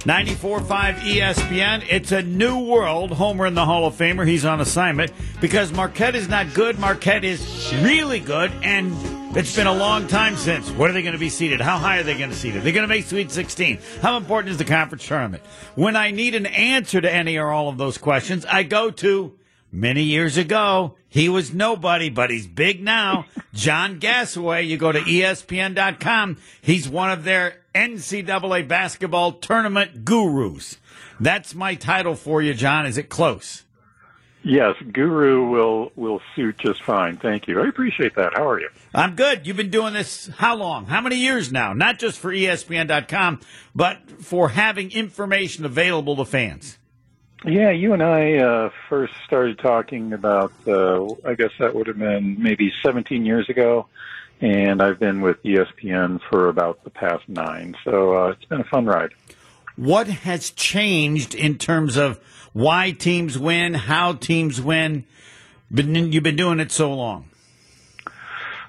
[0.00, 1.84] 94.5 ESPN.
[1.90, 3.10] It's a new world.
[3.10, 4.26] Homer in the Hall of Famer.
[4.26, 5.12] He's on assignment
[5.42, 6.78] because Marquette is not good.
[6.78, 8.94] Marquette is really good, and
[9.36, 10.70] it's been a long time since.
[10.70, 11.60] What are they going to be seated?
[11.60, 12.64] How high are they going to seed it?
[12.64, 13.78] They're going to make Sweet 16.
[14.00, 15.42] How important is the conference tournament?
[15.74, 19.36] When I need an answer to any or all of those questions, I go to
[19.72, 20.96] many years ago.
[21.08, 23.26] He was nobody, but he's big now.
[23.52, 24.66] John Gasaway.
[24.66, 26.38] You go to ESPN.com.
[26.60, 30.78] He's one of their NCAA basketball tournament gurus.
[31.18, 32.86] That's my title for you, John.
[32.86, 33.64] Is it close?
[34.42, 37.18] Yes, Guru will will suit just fine.
[37.18, 37.60] Thank you.
[37.60, 38.32] I appreciate that.
[38.34, 38.70] How are you?
[38.94, 39.46] I'm good.
[39.46, 40.86] You've been doing this how long?
[40.86, 41.74] How many years now?
[41.74, 43.40] Not just for ESPN.com,
[43.74, 46.78] but for having information available to fans.
[47.44, 50.52] Yeah, you and I uh, first started talking about.
[50.66, 53.86] Uh, I guess that would have been maybe 17 years ago,
[54.42, 57.76] and I've been with ESPN for about the past nine.
[57.82, 59.12] So uh, it's been a fun ride.
[59.76, 62.20] What has changed in terms of
[62.52, 65.04] why teams win, how teams win?
[65.70, 67.30] You've been doing it so long.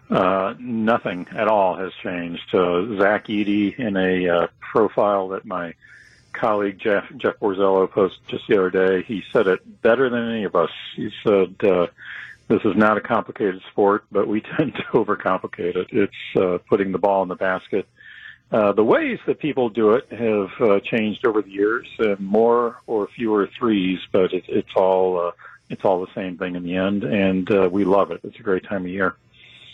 [0.09, 2.53] Uh, nothing at all has changed.
[2.53, 5.73] Uh, Zach Edey in a uh, profile that my
[6.33, 10.43] colleague Jeff Jeff Borzello posted just the other day, he said it better than any
[10.43, 10.71] of us.
[10.95, 11.87] He said, uh,
[12.47, 15.87] "This is not a complicated sport, but we tend to overcomplicate it.
[15.91, 17.87] It's uh, putting the ball in the basket."
[18.51, 22.81] Uh, the ways that people do it have uh, changed over the years, and more
[22.85, 25.31] or fewer threes, but it, it's all uh,
[25.69, 28.19] it's all the same thing in the end, and uh, we love it.
[28.23, 29.15] It's a great time of year.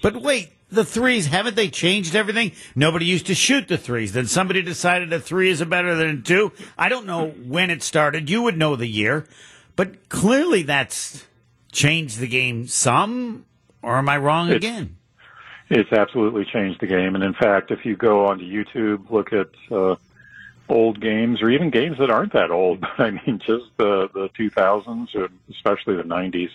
[0.02, 2.52] But wait, the threes haven't they changed everything?
[2.76, 4.14] Nobody used to shoot the threes.
[4.14, 6.52] Then somebody decided a three is better than a two.
[6.78, 8.30] I don't know when it started.
[8.30, 9.28] You would know the year,
[9.76, 11.26] but clearly that's
[11.72, 13.46] changed the game some.
[13.82, 14.96] Or am I wrong It's- again?
[15.70, 19.50] It's absolutely changed the game, and in fact, if you go onto YouTube, look at
[19.70, 19.98] uh,
[20.70, 24.30] old games or even games that aren't that old, but I mean just the the
[24.40, 26.52] 2000s, or especially the 90s,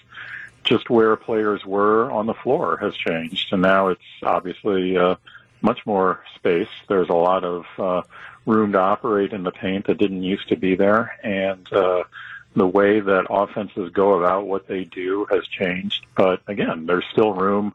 [0.64, 5.16] just where players were on the floor has changed, and now it's obviously uh,
[5.60, 6.68] much more space.
[6.88, 8.02] There's a lot of uh,
[8.46, 12.04] room to operate in the paint that didn't used to be there, and uh,
[12.54, 16.06] the way that offenses go about what they do has changed.
[16.16, 17.74] But again, there's still room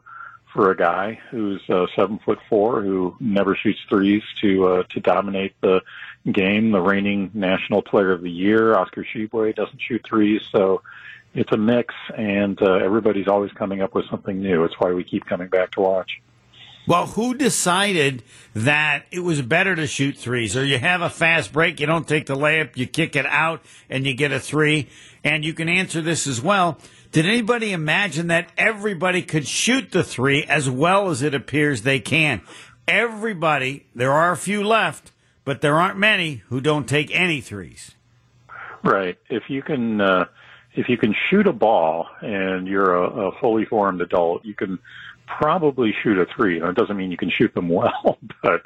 [0.52, 5.00] for a guy who's uh, seven foot four who never shoots threes to uh, to
[5.00, 5.82] dominate the
[6.30, 6.70] game.
[6.70, 10.82] The reigning national player of the year, Oscar Tshiebwe, doesn't shoot threes, so
[11.38, 14.64] it's a mix, and uh, everybody's always coming up with something new.
[14.64, 16.10] It's why we keep coming back to watch.
[16.84, 20.56] Well, who decided that it was better to shoot threes?
[20.56, 23.62] Or you have a fast break, you don't take the layup, you kick it out,
[23.88, 24.88] and you get a three.
[25.22, 26.78] And you can answer this as well.
[27.12, 32.00] Did anybody imagine that everybody could shoot the three as well as it appears they
[32.00, 32.40] can?
[32.88, 35.12] Everybody, there are a few left,
[35.44, 37.92] but there aren't many who don't take any threes.
[38.82, 39.18] Right.
[39.28, 40.24] If you can, uh,
[40.78, 44.78] if you can shoot a ball and you're a, a fully formed adult, you can
[45.26, 46.60] probably shoot a three.
[46.60, 48.62] Now, it doesn't mean you can shoot them well, but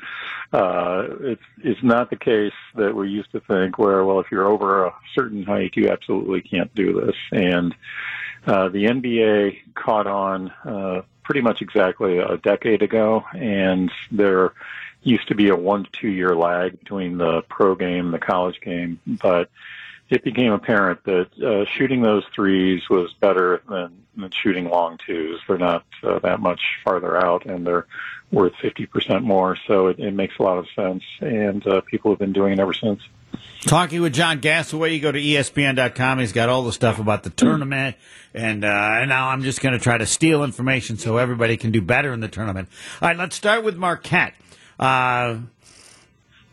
[0.53, 3.79] uh, it's it's not the case that we used to think.
[3.79, 7.17] Where well, if you're over a certain height, you absolutely can't do this.
[7.33, 7.75] And
[8.47, 14.53] uh, the NBA caught on uh, pretty much exactly a decade ago, and there
[15.03, 18.19] used to be a one to two year lag between the pro game and the
[18.19, 19.49] college game, but
[20.13, 25.41] it became apparent that uh, shooting those threes was better than, than shooting long twos.
[25.49, 27.87] They're not uh, that much farther out, and they're
[28.31, 29.57] worth 50% more.
[29.67, 32.59] So it, it makes a lot of sense, and uh, people have been doing it
[32.59, 33.01] ever since.
[33.63, 36.19] Talking with John Gasaway, you go to ESPN.com.
[36.19, 37.97] He's got all the stuff about the tournament,
[38.35, 41.71] and, uh, and now I'm just going to try to steal information so everybody can
[41.71, 42.69] do better in the tournament.
[43.01, 44.35] All right, let's start with Marquette.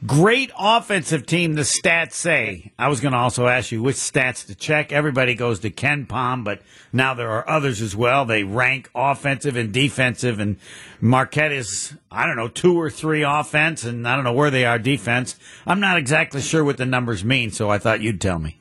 [0.06, 2.72] Great offensive team, the stats say.
[2.80, 4.94] I was going to also ask you which stats to check.
[4.94, 6.62] Everybody goes to KenPom, but
[6.94, 8.24] now there are others as well.
[8.24, 10.56] They rank offensive and defensive, and
[11.02, 14.64] Marquette is, I don't know, two or three offense, and I don't know where they
[14.64, 15.36] are defense.
[15.68, 18.58] I'm not exactly sure what the numbers mean, so I thought you'd tell me.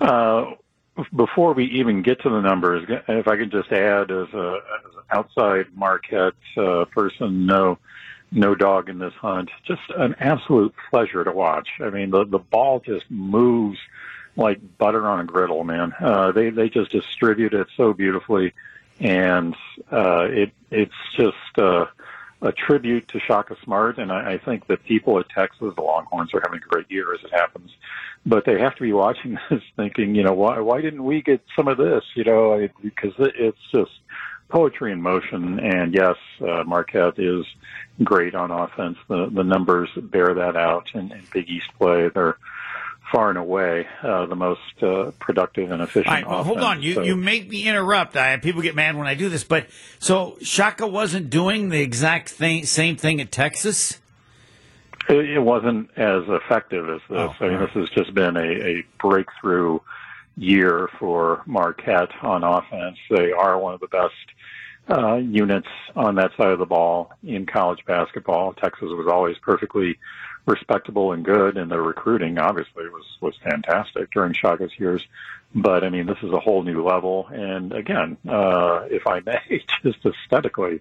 [0.00, 0.46] Uh,
[1.14, 4.94] before we even get to the numbers, if I could just add as, a, as
[4.96, 7.78] an outside Marquette uh, person, no,
[8.30, 9.50] no dog in this hunt.
[9.64, 11.68] Just an absolute pleasure to watch.
[11.80, 13.78] I mean, the the ball just moves
[14.36, 15.92] like butter on a griddle, man.
[15.98, 18.52] Uh, they they just distribute it so beautifully,
[19.00, 19.54] and
[19.90, 21.86] uh, it it's just uh,
[22.42, 23.98] a tribute to Shaka Smart.
[23.98, 27.14] And I, I think that people at Texas, the Longhorns, are having a great year
[27.14, 27.70] as it happens.
[28.24, 31.42] But they have to be watching this, thinking, you know, why why didn't we get
[31.56, 32.04] some of this?
[32.14, 33.92] You know, because it, it's just
[34.48, 35.60] poetry in motion.
[35.60, 37.44] And yes, uh, Marquette is
[38.02, 38.98] great on offense.
[39.08, 40.88] The the numbers bear that out.
[40.94, 42.36] In, in Big East play, they're
[43.10, 46.08] far and away uh, the most uh, productive and efficient.
[46.08, 46.82] All right, well, hold on.
[46.82, 48.16] You So- you make me interrupt.
[48.16, 49.66] I, people get mad when I do this, but
[49.98, 53.98] so Shaka wasn't doing the exact thing, same thing at Texas.
[55.08, 57.18] It, it wasn't as effective as this.
[57.18, 57.74] Oh, I mean, right.
[57.74, 59.78] this has just been a, a breakthrough
[60.38, 62.96] year for Marquette on offense.
[63.10, 64.14] They are one of the best
[64.90, 68.54] uh, units on that side of the ball in college basketball.
[68.54, 69.98] Texas was always perfectly
[70.46, 75.06] respectable and good, and their recruiting obviously was was fantastic during Shaka's years.
[75.54, 79.40] But I mean, this is a whole new level, and again, uh, if I may,
[79.82, 80.80] just aesthetically,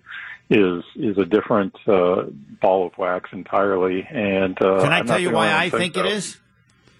[0.49, 2.23] is is a different uh,
[2.61, 4.07] ball of wax entirely.
[4.09, 6.11] And uh, Can I I'm tell you why I think it so.
[6.11, 6.37] is?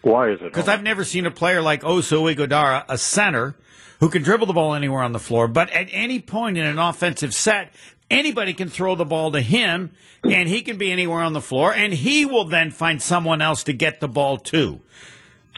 [0.02, 0.46] Why is it?
[0.46, 3.56] Because I've never seen a player like Oso Ighodaro, a center,
[4.00, 6.78] who can dribble the ball anywhere on the floor, but at any point in an
[6.80, 7.74] offensive set,
[8.12, 9.92] anybody can throw the ball to him,
[10.24, 13.64] and he can be anywhere on the floor, and he will then find someone else
[13.64, 14.80] to get the ball to.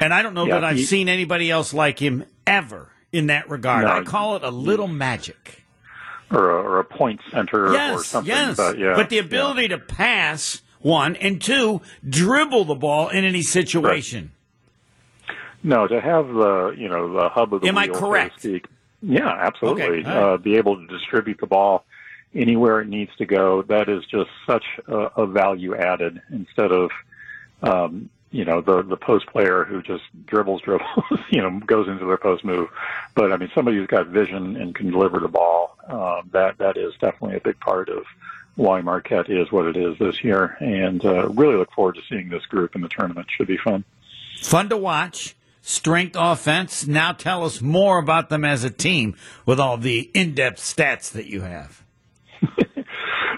[0.02, 3.28] And I don't know Yeah, that I've he- seen anybody else like him ever in
[3.28, 3.84] that regard.
[3.86, 3.92] No.
[3.92, 5.66] I call it a little magic.
[6.32, 8.30] or a, or a point center or Yes, something.
[8.34, 8.56] yes.
[8.56, 14.32] But, yeah, the ability to pass, one, and two, dribble the ball in any situation.
[15.64, 18.06] No, to have the you know the hub of the Am I wheel, so to
[18.06, 18.40] correct?
[18.40, 18.68] speak.
[19.02, 19.84] Yeah, absolutely.
[19.84, 20.34] Okay, right.
[20.34, 21.86] uh, be able to distribute the ball
[22.34, 23.62] anywhere it needs to go.
[23.64, 26.92] That is just such a, a value added instead of
[27.62, 32.06] um, you know the the post player who just dribbles, dribbles, you know, goes into
[32.06, 32.70] their post move.
[33.16, 35.78] But I mean, somebody who's got vision and can deliver the ball.
[35.88, 38.06] Um, that that is definitely a big part of
[38.60, 40.58] why Marquette is what it is this year.
[40.60, 43.28] And uh, really look forward to seeing this group in the tournament.
[43.36, 43.86] Should be fun.
[44.42, 45.36] Fun to watch.
[45.62, 46.86] Strength offense.
[46.86, 49.16] Now tell us more about them as a team
[49.46, 51.84] with all the in depth stats that you have.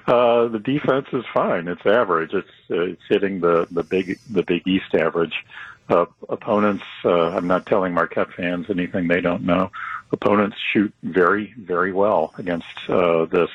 [0.07, 1.67] Uh, the defense is fine.
[1.67, 2.33] It's average.
[2.33, 5.45] It's uh, it's hitting the the big the Big East average.
[5.87, 6.83] Uh, opponents.
[7.05, 9.71] Uh, I'm not telling Marquette fans anything they don't know.
[10.11, 13.51] Opponents shoot very very well against uh, this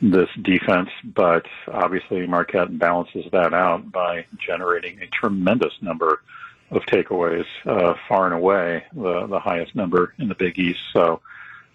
[0.00, 6.20] this defense, but obviously Marquette balances that out by generating a tremendous number
[6.70, 10.80] of takeaways, uh, far and away the the highest number in the Big East.
[10.92, 11.20] So.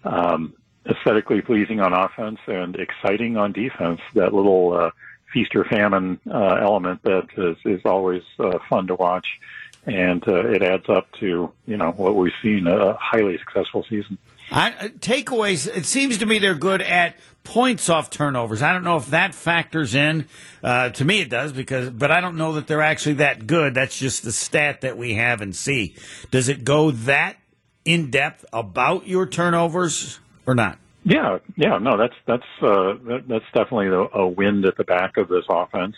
[0.04, 0.54] Um,
[0.84, 4.00] aesthetically pleasing on offense and exciting on defense.
[4.14, 4.90] That little uh,
[5.32, 9.40] feast or famine uh, element that is, is always uh, fun to watch,
[9.86, 14.18] and uh, it adds up to you know what we've seen a highly successful season.
[14.52, 15.66] I, uh, takeaways.
[15.66, 18.62] It seems to me they're good at points off turnovers.
[18.62, 20.26] I don't know if that factors in.
[20.62, 23.74] Uh, to me, it does because, but I don't know that they're actually that good.
[23.74, 25.96] That's just the stat that we have and see.
[26.30, 27.36] Does it go that
[27.84, 30.78] in depth about your turnovers or not?
[31.04, 35.16] Yeah, yeah, no, that's that's uh, that, that's definitely a, a wind at the back
[35.16, 35.96] of this offense.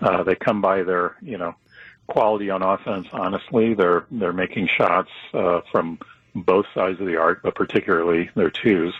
[0.00, 1.54] Uh, they come by their you know
[2.06, 3.06] quality on offense.
[3.12, 5.98] Honestly, they're they're making shots uh, from
[6.42, 8.94] both sides of the arc, but particularly their twos.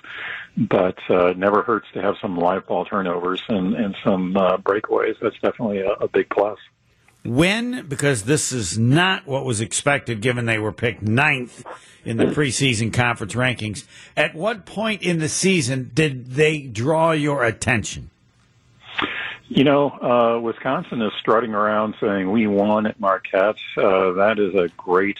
[0.57, 5.17] But uh, never hurts to have some live ball turnovers and and some uh, breakaways.
[5.21, 6.59] That's definitely a, a big plus.
[7.25, 11.65] When, because this is not what was expected given they were picked ninth
[12.05, 13.85] in the preseason conference rankings.
[14.17, 18.11] At what point in the season did they draw your attention?
[19.49, 23.57] You know, uh, Wisconsin is strutting around saying we won at Marquette.
[23.77, 25.19] Uh, that is a great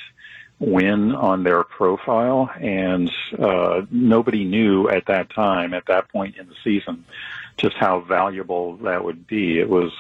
[0.61, 6.49] win on their profile, and uh, nobody knew at that time, at that point in
[6.49, 7.05] the season,
[7.57, 9.59] just how valuable that would be.
[9.59, 9.93] It was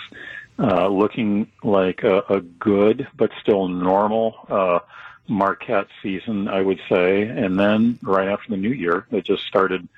[0.58, 4.80] uh, looking like a, a good but still normal uh,
[5.28, 7.22] Marquette season, I would say.
[7.22, 9.88] And then right after the new year, it just started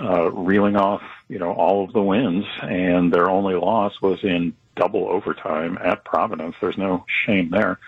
[0.00, 4.54] uh, reeling off, you know, all of the wins, and their only loss was in
[4.74, 6.56] double overtime at Providence.
[6.60, 7.78] There's no shame there.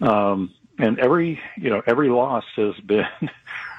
[0.00, 3.06] Um, and every, you know, every loss has been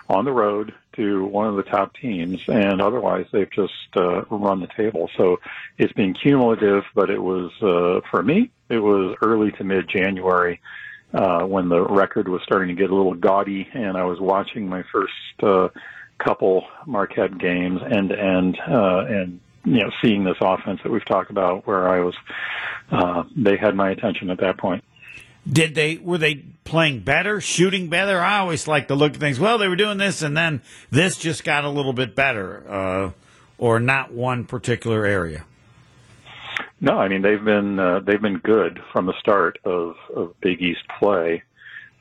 [0.10, 4.62] on the road to one of the top teams, and otherwise they've just uh, run
[4.62, 5.10] the table.
[5.16, 5.40] So
[5.78, 10.60] it's been cumulative, but it was uh, for me, it was early to mid January.
[11.14, 14.68] Uh, when the record was starting to get a little gaudy, and I was watching
[14.68, 15.70] my first uh,
[16.18, 21.06] couple Marquette games end to end, uh, and you know, seeing this offense that we've
[21.06, 22.16] talked about, where I was,
[22.92, 24.84] uh, they had my attention at that point.
[25.50, 26.36] Did they were they
[26.66, 28.20] playing better, shooting better?
[28.20, 29.40] I always like to look at things.
[29.40, 30.62] Well, they were doing this, and then
[30.92, 33.12] this just got a little bit better, uh,
[33.58, 35.46] or not one particular area.
[36.82, 40.62] No, I mean they've been uh, they've been good from the start of, of Big
[40.62, 41.44] East play.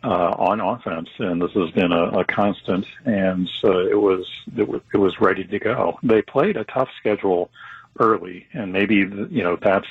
[0.02, 2.86] uh, on offense, and this has been a, a constant.
[3.04, 4.24] And uh, it was
[4.56, 5.98] it was it was ready to go.
[6.02, 7.50] They played a tough schedule
[7.98, 9.88] early, and maybe you know that's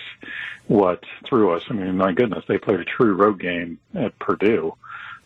[0.67, 1.63] what threw us.
[1.69, 4.75] I mean, my goodness, they played a true road game at Purdue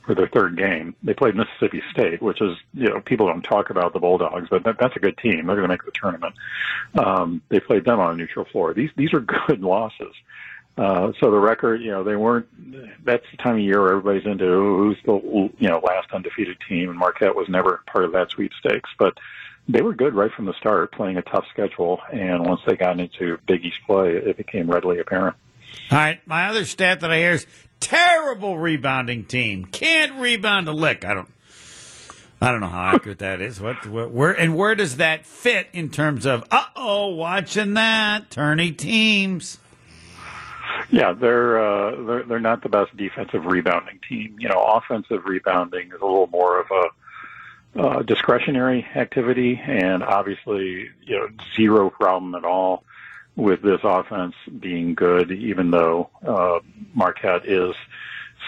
[0.05, 0.95] for their third game.
[1.03, 4.63] They played Mississippi State, which is you know people don't talk about the Bulldogs, but
[4.63, 5.45] that, that's a good team.
[5.45, 6.35] They're going to make the tournament.
[6.97, 8.73] Um, they played them on a neutral floor.
[8.73, 10.13] These these are good losses.
[10.79, 12.47] Uh, so the record, you know, they weren't.
[13.03, 16.89] That's the time of year where everybody's into who's the you know last undefeated team,
[16.89, 18.89] and Marquette was never part of that sweepstakes.
[18.97, 19.17] But
[19.69, 22.99] they were good right from the start, playing a tough schedule, and once they got
[22.99, 25.35] into Big East play, it became readily apparent.
[25.91, 27.45] All right, my other stat that I hear is
[27.79, 29.65] terrible rebounding team.
[29.65, 31.05] Can't rebound a lick.
[31.05, 31.29] I don't.
[32.41, 33.59] I don't know how accurate that is.
[33.59, 38.31] What, what, where, and where does that fit in terms of, uh oh, watching that,
[38.31, 39.59] tourney teams?
[40.89, 44.37] Yeah, they're uh, they're they're not the best defensive rebounding team.
[44.39, 46.83] You know, offensive rebounding is a little more of a
[47.75, 52.83] uh, discretionary activity, and obviously, you know, zero problem at all
[53.35, 56.59] with this offense being good, even though uh,
[56.93, 57.75] Marquette is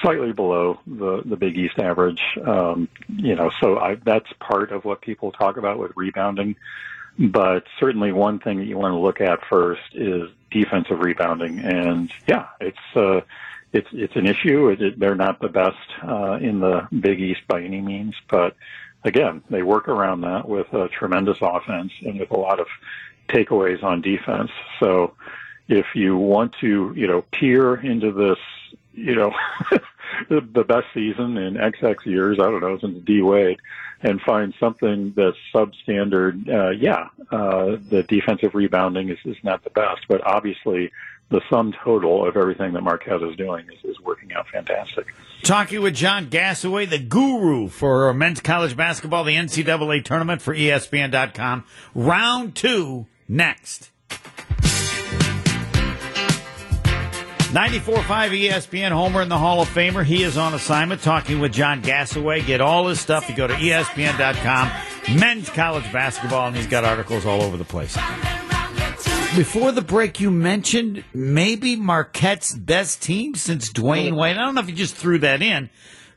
[0.02, 2.22] slightly below the the Big East average.
[2.46, 6.56] Um, you know, so I, that's part of what people talk about with rebounding.
[7.20, 12.12] But certainly, one thing that you want to look at first is defensive rebounding, and
[12.28, 13.22] yeah, it's uh,
[13.74, 14.70] it's it's an issue.
[14.70, 18.56] It, it, they're not the best uh, in the Big East by any means, but
[19.04, 22.68] again, they work around that with a tremendous offense and with a lot of
[23.28, 24.52] takeaways on defense.
[24.80, 25.14] So,
[25.68, 28.38] if you want to, you know, peer into this,
[28.94, 29.34] you know,
[30.30, 33.60] the best season in XX years, I don't know, since D Wade,
[34.02, 39.70] and find something that's substandard, uh, yeah, uh, the defensive rebounding is, is not the
[39.70, 40.92] best, but obviously
[41.32, 45.08] the sum total of everything that Marquette is doing is, is working out fantastic.
[45.44, 51.64] Talking with John Gasaway, the guru for men's college basketball, the NCAA tournament for ESPN.com.
[51.96, 53.90] Round two next.
[57.52, 60.06] 94.5 ESPN Homer in the Hall of Famer.
[60.06, 62.46] He is on assignment talking with John Gasaway.
[62.46, 63.28] Get all his stuff.
[63.30, 67.98] You go to ESPN.com, men's college basketball, and he's got articles all over the place.
[69.36, 74.36] Before the break, you mentioned maybe Marquette's best team since Dwyane Wade.
[74.36, 75.70] I don't know if you just threw that in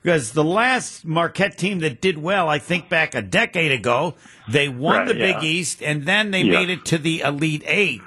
[0.02, 4.16] because the last Marquette team that did well, I think back a decade ago,
[4.49, 5.35] they won right, the yeah.
[5.35, 6.59] Big East and then they yeah.
[6.59, 8.02] made it to the Elite Eight.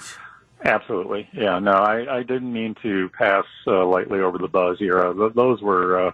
[0.66, 1.30] Absolutely.
[1.32, 5.14] Yeah, no, I, I didn't mean to pass uh, lightly over the Buzz era.
[5.34, 6.12] Those were uh,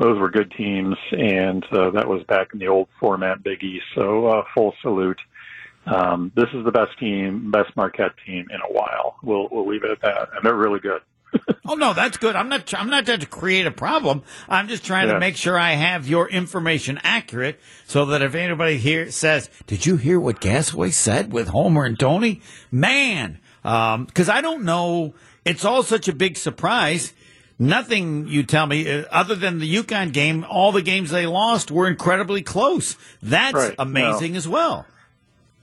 [0.00, 3.84] those were good teams, and uh, that was back in the old format Big East.
[3.94, 5.20] So uh, full salute.
[5.86, 9.16] Um, this is the best team, best Marquette team in a while.
[9.22, 11.02] We'll we'll leave it at that, and they're really good.
[11.66, 12.36] oh no, that's good.
[12.36, 12.72] I'm not.
[12.74, 14.22] I'm not trying to create a problem.
[14.48, 15.14] I'm just trying yeah.
[15.14, 19.84] to make sure I have your information accurate, so that if anybody here says, "Did
[19.86, 25.14] you hear what Gasaway said with Homer and Tony?" Man, because um, I don't know.
[25.44, 27.12] It's all such a big surprise.
[27.58, 30.44] Nothing you tell me uh, other than the UConn game.
[30.48, 32.96] All the games they lost were incredibly close.
[33.22, 33.74] That's right.
[33.78, 34.86] amazing as well.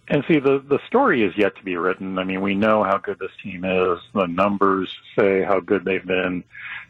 [0.08, 2.20] And see, the the story is yet to be written.
[2.20, 4.00] I mean, we know how good this team is.
[4.13, 6.43] The numbers say how good they've been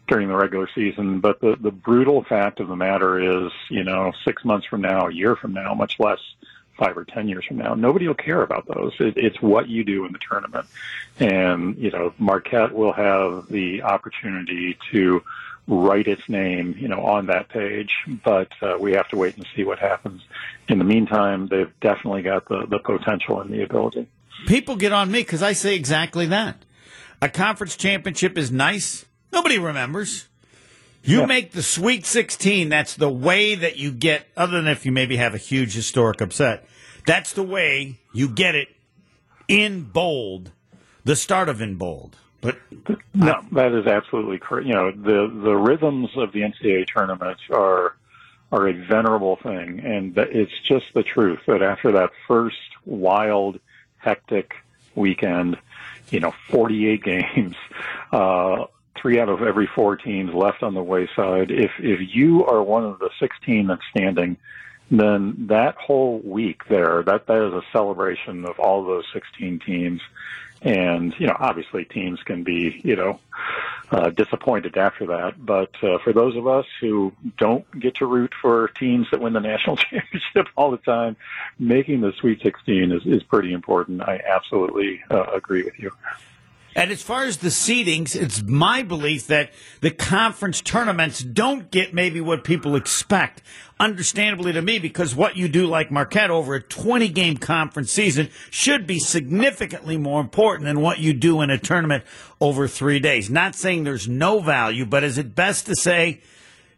[0.07, 1.19] during the regular season.
[1.19, 5.07] But the the brutal fact of the matter is, you know, six months from now,
[5.07, 6.19] a year from now, much less
[6.77, 7.75] five or ten years from now.
[7.75, 8.93] Nobody will care about those.
[8.99, 10.65] It, it's what you do in the tournament,
[11.19, 15.21] and you know Marquette will have the opportunity to
[15.67, 17.93] write its name, you know, on that page.
[18.07, 20.21] But uh, we have to wait and see what happens.
[20.67, 24.07] In the meantime, they've definitely got the the potential and the ability.
[24.47, 26.63] People get on me because I say exactly that.
[27.21, 29.05] A conference championship is nice.
[29.31, 30.27] Nobody remembers.
[31.03, 31.25] You yeah.
[31.25, 32.69] make the Sweet 16.
[32.69, 36.21] That's the way that you get, other than if you maybe have a huge historic
[36.21, 36.67] upset.
[37.07, 38.69] That's the way you get it
[39.47, 40.51] in bold,
[41.03, 42.17] the start of in bold.
[42.41, 42.57] But
[43.13, 44.67] no, that is absolutely correct.
[44.67, 47.95] You know, the the rhythms of the NCAA tournaments are
[48.51, 53.59] are a venerable thing, and it's just the truth that after that first wild,
[53.97, 54.53] hectic
[54.95, 55.57] weekend,
[56.09, 57.03] you know, 48
[57.35, 57.55] games,
[58.11, 58.65] uh,
[58.97, 61.51] three out of every four teams left on the wayside.
[61.51, 64.37] If if you are one of the 16 that's standing,
[64.91, 70.01] then that whole week there, that that is a celebration of all those 16 teams.
[70.61, 73.19] And you know, obviously, teams can be you know
[73.89, 75.43] uh, disappointed after that.
[75.43, 79.33] But uh, for those of us who don't get to root for teams that win
[79.33, 81.15] the national championship all the time,
[81.57, 84.03] making the Sweet 16 is is pretty important.
[84.03, 85.91] I absolutely uh, agree with you.
[86.75, 89.51] And as far as the seedings, it's my belief that
[89.81, 93.41] the conference tournaments don't get maybe what people expect.
[93.79, 98.29] Understandably to me, because what you do like Marquette over a 20 game conference season
[98.49, 102.03] should be significantly more important than what you do in a tournament
[102.39, 103.29] over three days.
[103.29, 106.21] Not saying there's no value, but is it best to say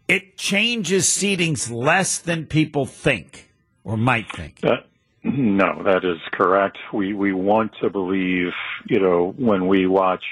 [0.08, 3.52] it changes seedings less than people think
[3.84, 4.60] or might think?
[4.64, 4.78] Uh,
[5.24, 6.78] no, that is correct.
[6.92, 8.52] We we want to believe,
[8.86, 10.26] you know, when we watch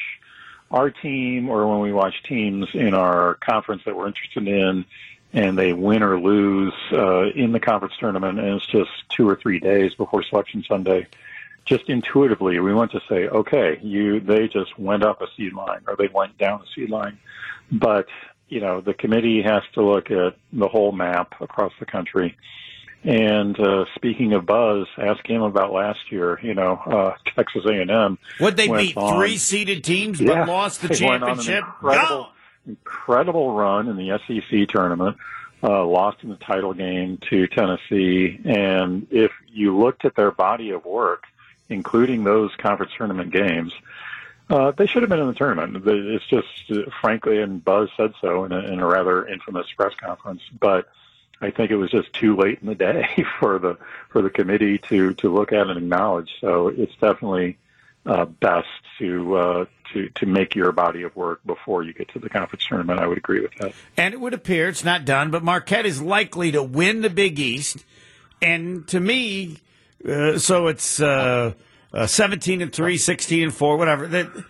[0.70, 4.86] our team or when we watch teams in our conference that we're interested in,
[5.32, 9.36] and they win or lose uh, in the conference tournament, and it's just two or
[9.38, 11.08] three days before Selection Sunday.
[11.64, 15.82] Just intuitively, we want to say, okay, you they just went up a seed line
[15.88, 17.18] or they went down a seed line,
[17.72, 18.08] but
[18.50, 22.36] you know the committee has to look at the whole map across the country
[23.04, 26.40] and uh, speaking of buzz, ask him about last year.
[26.42, 28.18] You know, uh, Texas A&M.
[28.40, 31.64] Would they beat on, three seeded teams but yeah, lost the championship?
[31.64, 32.30] incredible,
[32.68, 35.18] incredible run in the SEC tournament.
[35.64, 40.72] Uh, lost in the title game to Tennessee, and if you looked at their body
[40.72, 41.26] of work,
[41.70, 43.72] including those conference tournament games,
[44.50, 45.84] uh, they should have been in the tournament.
[45.86, 49.94] It's just, uh, frankly, and Buzz said so in a, in a rather infamous press
[50.04, 50.90] conference, but
[51.42, 53.78] I think it was just too late in the day for the
[54.10, 56.30] for the committee to to look at and acknowledge.
[56.40, 57.58] So it's definitely
[58.06, 58.68] uh, best
[59.00, 62.66] to uh, to to make your body of work before you get to the conference
[62.66, 63.00] tournament.
[63.00, 63.74] I would agree with that.
[63.98, 67.40] And it would appear it's not done, but Marquette is likely to win the Big
[67.40, 67.86] East.
[68.42, 69.58] And to me,
[70.08, 71.54] uh, so it's uh,
[71.94, 74.08] uh, 17 and 3, 16 and 4, whatever.
[74.08, 74.46] That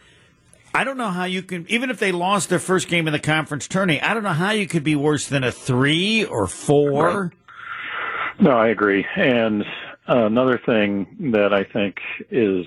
[0.73, 3.19] I don't know how you can, even if they lost their first game in the
[3.19, 7.33] conference tourney, I don't know how you could be worse than a three or four.
[8.39, 9.05] No, I agree.
[9.15, 9.65] And
[10.07, 11.99] another thing that I think
[12.29, 12.65] is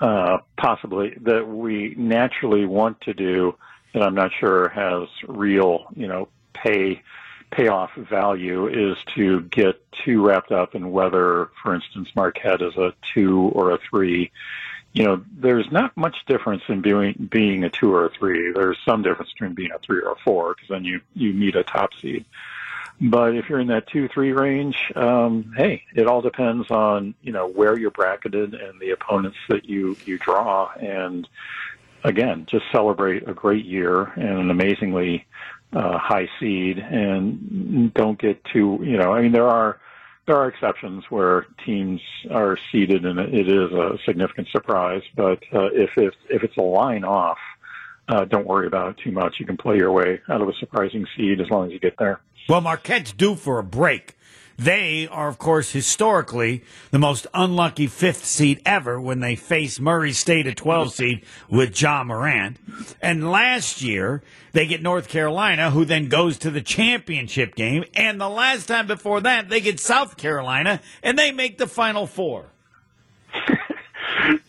[0.00, 3.54] uh, possibly that we naturally want to do,
[3.92, 7.02] that I'm not sure has real, you know, pay
[7.52, 12.92] payoff value, is to get too wrapped up in whether, for instance, Marquette is a
[13.14, 14.32] two or a three
[14.94, 18.52] you know, there's not much difference in being being a two or a three.
[18.52, 21.56] There's some difference between being a three or a four because then you you need
[21.56, 22.24] a top seed.
[23.00, 27.32] But if you're in that two three range, um, hey, it all depends on you
[27.32, 30.70] know where you're bracketed and the opponents that you you draw.
[30.74, 31.28] And
[32.04, 35.26] again, just celebrate a great year and an amazingly
[35.72, 39.12] uh, high seed, and don't get too you know.
[39.12, 39.80] I mean, there are
[40.26, 45.02] there are exceptions where teams are seeded and it is a significant surprise.
[45.14, 47.38] But uh, if if if it's a line off,
[48.08, 49.36] uh, don't worry about it too much.
[49.38, 51.96] You can play your way out of a surprising seed as long as you get
[51.98, 52.20] there.
[52.48, 54.16] Well, Marquette's due for a break.
[54.56, 60.12] They are, of course, historically the most unlucky fifth seed ever when they face Murray
[60.12, 62.58] State, a 12 seed, with John Morant.
[63.02, 67.84] And last year, they get North Carolina, who then goes to the championship game.
[67.94, 72.06] And the last time before that, they get South Carolina, and they make the Final
[72.06, 72.53] Four.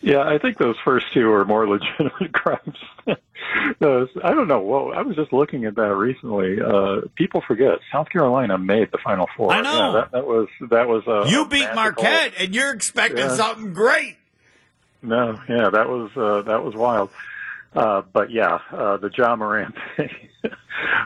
[0.00, 2.76] Yeah, I think those first two are more legitimate crimes.
[3.06, 4.60] uh, I don't know.
[4.60, 6.60] Well, I was just looking at that recently.
[6.60, 9.52] Uh, people forget South Carolina made the Final Four.
[9.52, 13.18] I know yeah, that, that, was that was a you beat Marquette, and you're expecting
[13.18, 13.34] yeah.
[13.34, 14.16] something great.
[15.02, 17.10] No, yeah, that was uh, that was wild.
[17.74, 20.10] Uh, but yeah, uh, the Ja Morant thing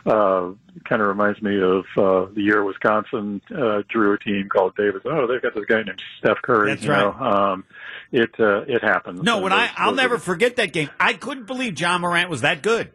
[0.06, 0.52] uh,
[0.85, 5.11] kind of reminds me of uh, the year Wisconsin uh, drew a team called Davidson.
[5.12, 6.70] Oh, they've got this guy named Steph Curry.
[6.70, 7.20] That's you right.
[7.20, 7.26] Know?
[7.26, 7.64] Um,
[8.12, 9.23] it uh, it happens.
[9.23, 10.90] No, when those, I I'll never forget that game.
[10.99, 12.90] I couldn't believe John Morant was that good.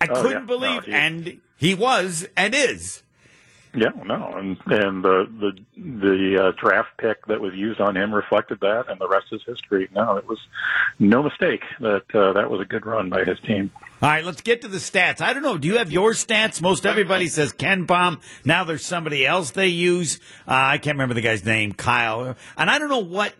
[0.00, 0.46] I oh, couldn't yeah.
[0.46, 3.02] believe, no, and he was and is.
[3.74, 8.12] Yeah, no, and and the the the uh, draft pick that was used on him
[8.12, 9.88] reflected that, and the rest is history.
[9.94, 10.38] No, it was
[10.98, 13.70] no mistake that uh, that was a good run by his team.
[14.02, 15.22] All right, let's get to the stats.
[15.22, 15.56] I don't know.
[15.56, 16.60] Do you have your stats?
[16.60, 18.20] Most everybody says KenPom.
[18.44, 20.20] Now there's somebody else they use.
[20.46, 23.32] Uh, I can't remember the guy's name, Kyle, and I don't know what.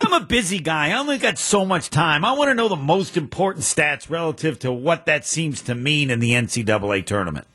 [0.00, 0.90] I'm a busy guy.
[0.90, 2.24] I only got so much time.
[2.24, 6.10] I want to know the most important stats relative to what that seems to mean
[6.10, 7.46] in the NCAA tournament.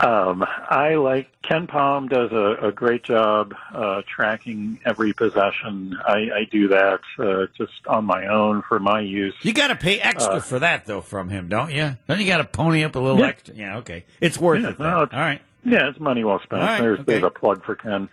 [0.00, 5.98] Um, I like KenPom does a, a great job uh, tracking every possession.
[6.06, 9.34] I, I do that uh, just on my own for my use.
[9.42, 11.98] You got to pay extra uh, for that though from him, don't you?
[12.08, 13.26] Don't you got to pony up a little yeah.
[13.26, 13.54] extra?
[13.54, 14.80] Yeah, okay, it's worth yeah, it.
[14.80, 15.42] All right.
[15.64, 16.62] Yeah, it's money well spent.
[16.62, 17.12] Right, there's, okay.
[17.12, 18.08] there's a plug for Ken.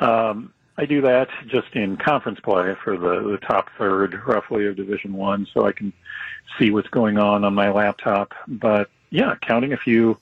[0.00, 4.76] Um, I do that just in conference play for the, the top third, roughly, of
[4.76, 5.92] Division One, so I can
[6.58, 8.32] see what's going on on my laptop.
[8.46, 10.18] But yeah, counting a few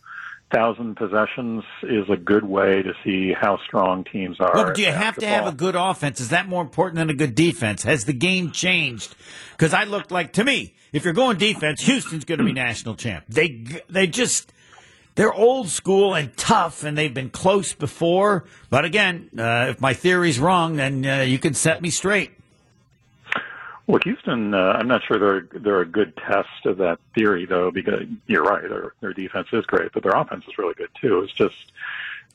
[0.50, 4.52] thousand possessions is a good way to see how strong teams are.
[4.54, 6.20] Well, do you have to have a good offense?
[6.20, 7.82] Is that more important than a good defense?
[7.82, 9.14] Has the game changed?
[9.52, 12.94] Because I looked like to me, if you're going defense, Houston's going to be national
[12.94, 13.24] champ.
[13.28, 14.52] They they just
[15.16, 18.44] they're old school and tough, and they've been close before.
[18.70, 22.32] But again, uh, if my theory's wrong, then uh, you can set me straight.
[23.86, 27.70] Well, Houston, uh, I'm not sure they're they're a good test of that theory, though,
[27.70, 31.20] because you're right, their their defense is great, but their offense is really good too.
[31.20, 31.72] It's just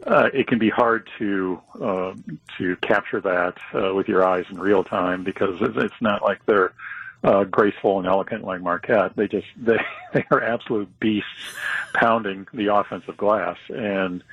[0.07, 2.13] uh, it can be hard to uh,
[2.57, 6.73] to capture that uh, with your eyes in real time because it's not like they're
[7.23, 9.15] uh, graceful and elegant like Marquette.
[9.15, 9.79] They just they
[10.13, 11.55] they are absolute beasts
[11.93, 14.23] pounding the offensive glass and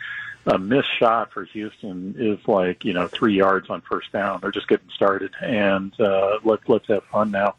[0.48, 4.40] a missed shot for Houston is like you know three yards on first down.
[4.40, 7.56] They're just getting started, and uh, let's let's have fun now.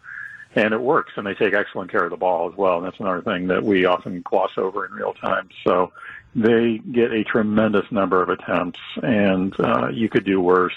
[0.55, 2.77] And it works, and they take excellent care of the ball as well.
[2.77, 5.49] And that's another thing that we often gloss over in real time.
[5.63, 5.93] So
[6.33, 10.73] they get a tremendous number of attempts, and uh, you could do worse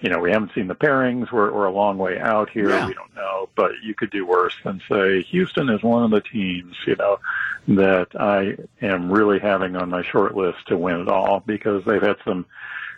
[0.00, 1.32] you know, we haven't seen the pairings.
[1.32, 2.68] We're, we're a long way out here.
[2.68, 2.86] Yeah.
[2.86, 6.20] We don't know, but you could do worse than say Houston is one of the
[6.20, 7.18] teams, you know,
[7.68, 12.02] that I am really having on my short list to win it all because they've
[12.02, 12.44] had some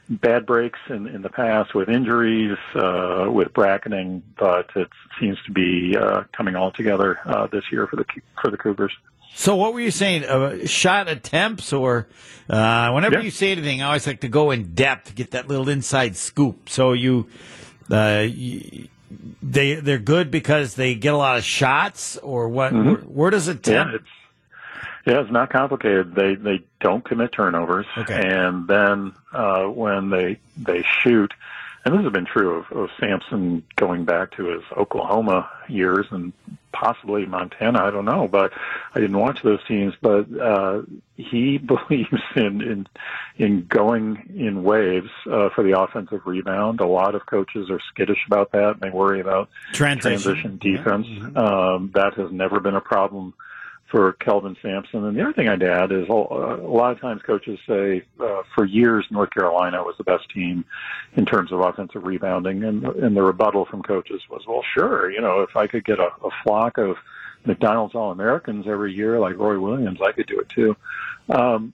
[0.08, 4.88] bad breaks in, in the past with injuries, uh, with bracketing, but it
[5.20, 8.04] seems to be uh, coming all together uh, this year for the
[8.40, 8.92] for the Cougars.
[9.34, 10.24] So, what were you saying?
[10.24, 12.08] Uh, shot attempts, or
[12.50, 13.22] uh, whenever yeah.
[13.22, 16.68] you say anything, I always like to go in depth, get that little inside scoop.
[16.68, 17.28] So you,
[17.90, 18.88] uh, you
[19.42, 22.72] they they're good because they get a lot of shots, or what?
[22.72, 22.88] Mm-hmm.
[22.88, 23.66] Where, where, does it?
[23.66, 24.04] Yeah, it's
[25.06, 26.14] yeah, it's not complicated.
[26.14, 28.20] They they don't commit turnovers, okay.
[28.22, 31.32] and then uh, when they they shoot,
[31.84, 36.32] and this has been true of, of Sampson going back to his Oklahoma years and
[36.72, 37.82] possibly Montana.
[37.82, 38.52] I don't know, but
[38.94, 39.94] I didn't watch those teams.
[40.00, 40.82] But uh,
[41.16, 42.86] he believes in in
[43.36, 46.80] in going in waves uh, for the offensive rebound.
[46.80, 51.06] A lot of coaches are skittish about that, and they worry about transition, transition defense.
[51.08, 51.20] Yeah.
[51.20, 51.36] Mm-hmm.
[51.36, 53.34] Um, that has never been a problem
[53.90, 55.04] for Kelvin Sampson.
[55.04, 58.64] And the other thing I'd add is a lot of times coaches say uh, for
[58.64, 60.64] years North Carolina was the best team
[61.16, 65.20] in terms of offensive rebounding, and and the rebuttal from coaches was, well, sure, you
[65.20, 66.96] know, if I could get a, a flock of
[67.46, 70.76] McDonald's All Americans every year like Roy Williams, I could do it too.
[71.30, 71.72] Um,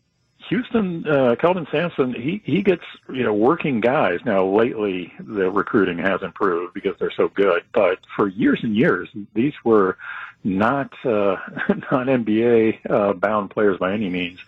[0.48, 4.20] Houston, uh, Kelvin Sampson, he, he gets, you know, working guys.
[4.26, 7.62] Now, lately, the recruiting has improved because they're so good.
[7.72, 9.96] But for years and years, these were
[10.44, 11.36] not, uh,
[11.90, 14.38] not NBA, uh, bound players by any means.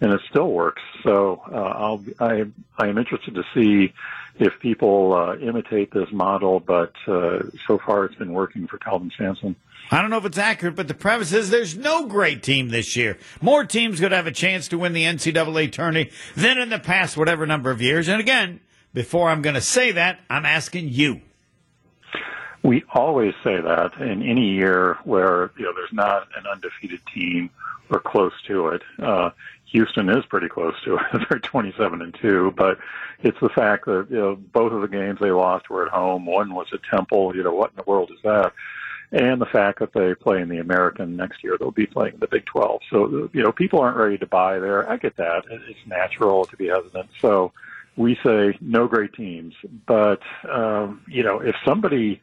[0.00, 0.82] And it still works.
[1.02, 2.44] So, uh, I'll, I,
[2.76, 3.94] I am interested to see
[4.38, 9.12] if people, uh, imitate this model, but, uh, so far it's been working for Kelvin
[9.16, 9.54] Sampson.
[9.90, 12.96] I don't know if it's accurate, but the premise is there's no great team this
[12.96, 13.18] year.
[13.40, 17.16] More teams could have a chance to win the NCAA tourney than in the past
[17.16, 18.08] whatever number of years.
[18.08, 18.60] And again,
[18.92, 21.20] before I'm going to say that, I'm asking you.
[22.64, 27.50] We always say that in any year where you know there's not an undefeated team
[27.90, 28.82] or close to it.
[28.98, 29.30] Uh,
[29.66, 31.26] Houston is pretty close to it.
[31.28, 32.78] They're 27 and two, but
[33.22, 36.26] it's the fact that you know both of the games they lost were at home.
[36.26, 37.36] One was at Temple.
[37.36, 38.52] You know what in the world is that?
[39.14, 42.20] and the fact that they play in the American next year, they'll be playing in
[42.20, 42.80] the Big 12.
[42.90, 44.90] So, you know, people aren't ready to buy there.
[44.90, 45.44] I get that.
[45.48, 47.10] It's natural to be hesitant.
[47.20, 47.52] So
[47.96, 49.54] we say no great teams.
[49.86, 52.20] But, um, you know, if somebody,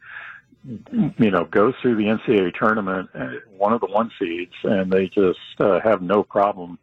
[0.64, 5.08] you know, goes through the NCAA tournament, uh, one of the one seeds, and they
[5.08, 6.78] just uh, have no problem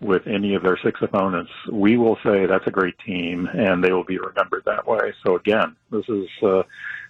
[0.00, 3.92] with any of their six opponents, we will say that's a great team, and they
[3.92, 5.12] will be remembered that way.
[5.24, 6.62] So again, this is uh,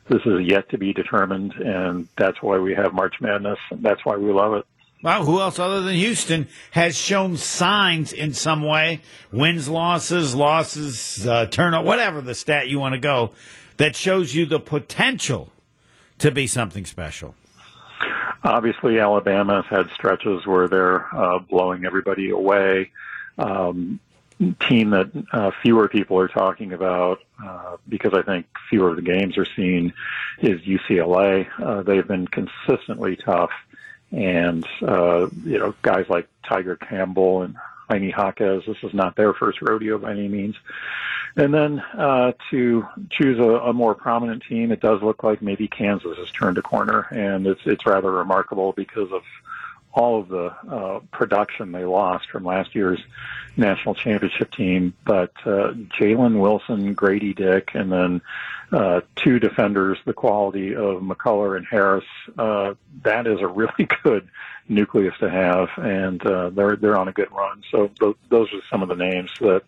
[0.09, 3.59] this is yet to be determined, and that's why we have March Madness.
[3.71, 4.67] And that's why we love it.
[5.03, 11.27] Well, who else other than Houston has shown signs in some way, wins, losses, losses,
[11.27, 13.33] uh, turnout, whatever the stat you want to go,
[13.77, 15.53] that shows you the potential
[16.19, 17.35] to be something special?
[18.45, 22.91] Obviously, Alabama has had stretches where they're uh, blowing everybody away.
[23.37, 24.01] Um,
[24.69, 29.03] team that uh, fewer people are talking about uh, because I think fewer of the
[29.03, 29.93] games are seen
[30.41, 31.49] is UCLA.
[31.61, 33.51] Uh, they've been consistently tough,
[34.13, 37.57] and uh, you know guys like Tiger Campbell and
[37.91, 38.63] Jaime Jaquez.
[38.67, 40.55] This is not their first rodeo by any means.
[41.38, 45.68] And then uh, to choose a, a more prominent team, it does look like maybe
[45.68, 49.22] Kansas has turned a corner, and it's it's rather remarkable because of
[49.92, 53.01] all of the uh, production they lost from last year's
[53.57, 54.94] national championship team.
[55.05, 58.20] But uh, Jalen Wilson, Grady Dick, and then
[58.72, 62.05] uh, two defenders, the quality of McCullar and Harris.
[62.37, 64.29] Uh, that is a really good
[64.68, 67.62] nucleus to have, and uh, they're they're on a good run.
[67.70, 69.62] So th- those are some of the names that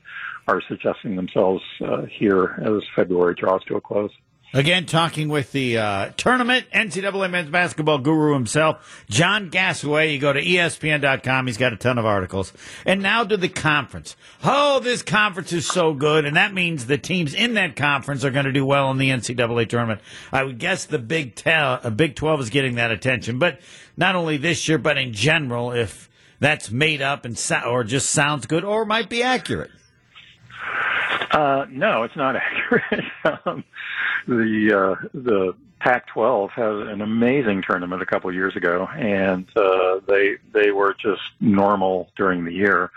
[0.47, 4.13] are suggesting themselves uh, here as February draws to a close.
[4.53, 10.13] Again, talking with the uh, tournament NCAA men's basketball guru himself, John Gasaway.
[10.13, 11.47] You go to ESPN.com.
[11.47, 12.53] He's got a ton of articles.
[12.85, 14.17] And now to the conference.
[14.43, 18.33] Oh, this conference is so good, and that means the teams in that conference are
[18.33, 20.01] going to do well in the NCAA tournament.
[20.33, 23.61] I would guess the Big Ten, uh, Big Twelve is getting that attention, but
[23.97, 26.11] not only this year, but in general, if
[26.41, 29.71] that's made up and so- or just sounds good or might be accurate.
[31.31, 32.35] Uh, no, it's not
[32.65, 33.05] accurate.
[33.47, 33.63] um,
[34.27, 40.01] the uh, the Pac-12 had an amazing tournament a couple of years ago, and uh,
[40.07, 42.91] they they were just normal during the year.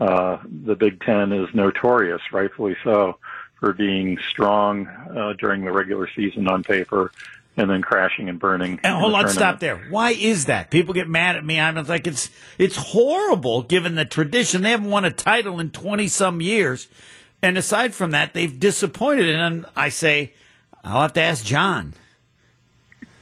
[0.00, 3.18] Uh, the Big Ten is notorious, rightfully so,
[3.58, 7.10] for being strong uh, during the regular season on paper,
[7.56, 8.78] and then crashing and burning.
[8.84, 9.34] And hold on, tournament.
[9.34, 9.76] stop there.
[9.90, 10.70] Why is that?
[10.70, 11.58] People get mad at me.
[11.58, 14.62] I'm like, it's it's horrible given the tradition.
[14.62, 16.86] They haven't won a title in twenty some years,
[17.42, 19.34] and aside from that, they've disappointed.
[19.34, 20.34] And I say,
[20.84, 21.94] I'll have to ask John.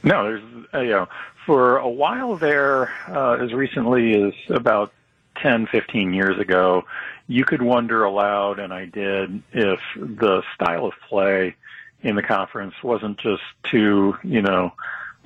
[0.03, 0.43] No, there's
[0.73, 1.07] uh, you know
[1.45, 4.91] for a while there, uh, as recently as about
[5.37, 6.83] 10, 15 years ago,
[7.27, 11.55] you could wonder aloud, and I did, if the style of play
[12.01, 14.71] in the conference wasn't just too you know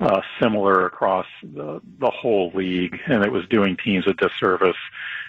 [0.00, 4.76] uh, similar across the the whole league, and it was doing teams a disservice.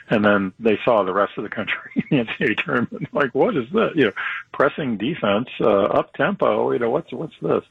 [0.09, 3.07] And then they saw the rest of the country in the NCAA tournament.
[3.13, 3.95] Like, what is that?
[3.95, 4.11] You know,
[4.51, 6.71] pressing defense, uh, up tempo.
[6.71, 7.63] You know, what's what's this?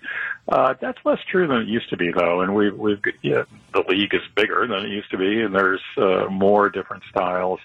[0.48, 2.40] Uh, that's less true than it used to be, though.
[2.40, 5.82] And we, we've yeah, the league is bigger than it used to be, and there's
[5.96, 7.60] uh, more different styles.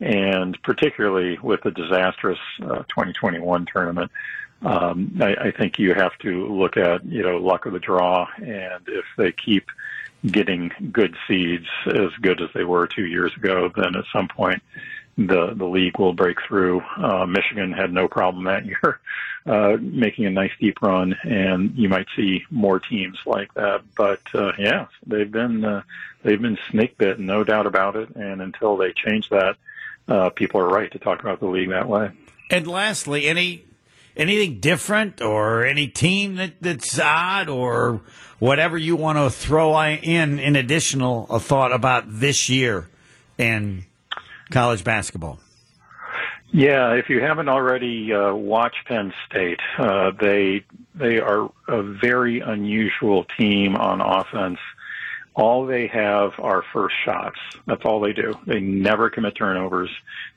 [0.00, 4.10] And particularly with the disastrous uh, 2021 tournament,
[4.62, 8.26] um, I, I think you have to look at you know luck of the draw,
[8.36, 9.70] and if they keep
[10.30, 14.62] getting good seeds as good as they were two years ago, then at some point
[15.18, 16.82] the the league will break through.
[16.96, 19.00] Uh, Michigan had no problem that year
[19.46, 23.82] uh, making a nice deep run, and you might see more teams like that.
[23.96, 25.82] But uh, yeah, they've been uh,
[26.22, 28.14] they've been snake bit, no doubt about it.
[28.16, 29.56] And until they change that,
[30.08, 32.10] uh, people are right to talk about the league that way.
[32.50, 33.65] And lastly, any
[34.16, 38.00] anything different or any team that, that's odd or
[38.38, 42.88] whatever you want to throw in in additional a thought about this year
[43.38, 43.84] in
[44.50, 45.38] college basketball?
[46.52, 52.40] Yeah, if you haven't already uh, watched Penn State, uh, they they are a very
[52.40, 54.58] unusual team on offense.
[55.34, 57.38] All they have are first shots.
[57.66, 58.38] That's all they do.
[58.46, 59.90] They never commit turnovers,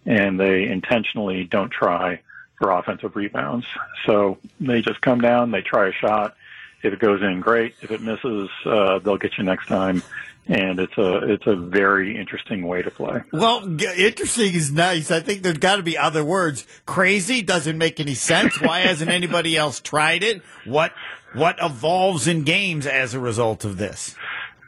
[0.05, 2.19] and they intentionally don't try
[2.59, 3.65] for offensive rebounds.
[4.05, 6.35] So they just come down, they try a shot.
[6.83, 7.75] If it goes in, great.
[7.81, 10.03] If it misses, uh, they'll get you next time.
[10.47, 13.21] And it's a it's a very interesting way to play.
[13.31, 15.11] Well, g- interesting is nice.
[15.11, 16.65] I think there's got to be other words.
[16.87, 18.59] Crazy doesn't make any sense.
[18.59, 20.41] Why hasn't anybody else tried it?
[20.65, 20.93] What
[21.33, 24.15] what evolves in games as a result of this?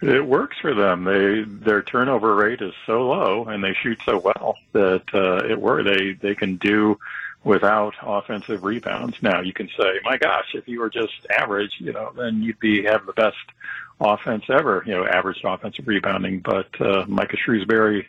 [0.04, 1.04] It works for them.
[1.04, 5.60] They their turnover rate is so low, and they shoot so well that uh, it
[5.60, 5.86] works.
[5.86, 7.00] They they can do
[7.44, 9.16] without offensive rebounds.
[9.22, 12.60] Now you can say, my gosh, if you were just average, you know, then you'd
[12.60, 13.38] be have the best
[14.00, 16.40] offense ever, you know, average offensive rebounding.
[16.40, 18.06] But uh, Micah Shrewsberry,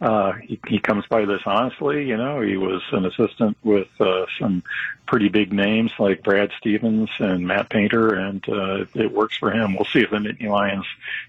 [0.00, 2.06] uh, he, he comes by this honestly.
[2.06, 4.62] You know, he was an assistant with uh, some
[5.06, 9.74] pretty big names like Brad Stevens and Matt Painter, and uh, it works for him.
[9.74, 10.86] We'll see if the Nittany Lions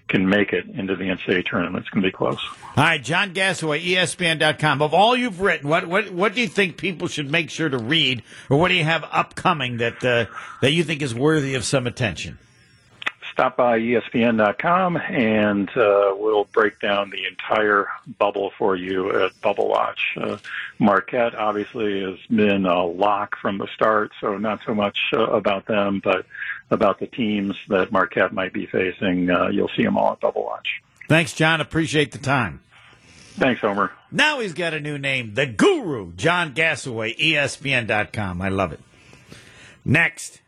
[0.08, 1.82] can make it into the NCAA tournament.
[1.82, 2.38] It's going to be close.
[2.76, 4.80] All right, John Gasaway, ESPN.com.
[4.80, 7.78] Of all you've written, what what what do you think people should make sure to
[7.78, 10.26] read, or what do you have upcoming that uh,
[10.62, 12.38] that you think is worthy of some attention?
[13.32, 19.68] Stop by ESPN.com and uh, we'll break down the entire bubble for you at Bubble
[19.68, 20.00] Watch.
[20.16, 20.36] Uh,
[20.78, 25.66] Marquette obviously has been a lock from the start, so not so much uh, about
[25.66, 26.26] them, but
[26.70, 29.30] about the teams that Marquette might be facing.
[29.30, 30.68] Uh, you'll see them all at Bubble Watch.
[31.08, 31.60] Thanks, John.
[31.60, 32.60] Appreciate the time.
[33.34, 33.92] Thanks, Homer.
[34.10, 38.42] Now he's got a new name, the Guru, John Gasaway, E ESPN.com.
[38.42, 38.80] I love it.
[39.86, 40.41] Next.